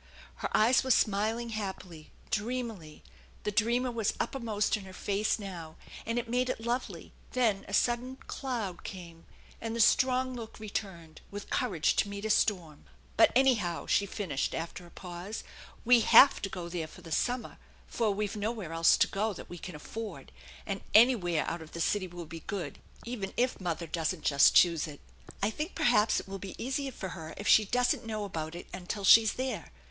Her 0.37 0.49
eyes 0.57 0.83
were 0.83 0.89
smiling 0.89 1.49
happily, 1.49 2.09
dreamily; 2.31 3.03
the 3.43 3.51
dreamer 3.51 3.91
was 3.91 4.15
uppermost 4.19 4.75
in 4.75 4.83
her 4.85 4.93
face 4.93 5.37
now, 5.37 5.75
and 6.07 6.27
made 6.27 6.49
it 6.49 6.59
lovely; 6.59 7.11
then 7.33 7.65
a 7.67 7.73
sudden 7.75 8.15
cloud 8.25 8.83
came, 8.83 9.25
and 9.61 9.75
the 9.75 9.79
strong 9.79 10.33
look 10.33 10.59
returned, 10.59 11.21
with 11.29 11.51
courage 11.51 11.95
to 11.97 12.09
meet 12.09 12.25
a 12.25 12.31
storm." 12.31 12.85
But, 13.15 13.31
anyhow/' 13.35 13.87
she 13.87 14.07
finished 14.07 14.55
after 14.55 14.87
a 14.87 14.89
pause," 14.89 15.43
we 15.85 15.99
have 15.99 16.41
to 16.41 16.49
<go 16.49 16.67
there 16.67 16.87
for 16.87 17.03
the 17.03 17.11
summer, 17.11 17.59
for 17.85 18.09
we've 18.11 18.35
nowhere 18.35 18.73
else 18.73 18.97
to 18.97 19.07
go 19.07 19.33
that 19.33 19.51
we 19.51 19.59
can 19.59 19.75
afford; 19.75 20.31
and 20.65 20.81
anywhere 20.95 21.45
out 21.47 21.61
of 21.61 21.73
the 21.73 21.79
city 21.79 22.07
will 22.07 22.25
be 22.25 22.39
good, 22.39 22.79
even 23.05 23.33
if 23.37 23.61
mother 23.61 23.85
doesn't 23.85 24.23
just 24.23 24.55
choose 24.55 24.87
it. 24.87 24.99
I 25.43 25.51
think 25.51 25.75
perhaps 25.75 26.19
it 26.19 26.27
will 26.27 26.39
be 26.39 26.55
easier 26.57 26.91
for 26.91 27.09
her 27.09 27.35
if 27.37 27.47
she 27.47 27.65
doesn't 27.65 28.03
know 28.03 28.23
about 28.25 28.55
it 28.55 28.65
until 28.73 29.03
she's 29.05 29.33
there. 29.33 29.71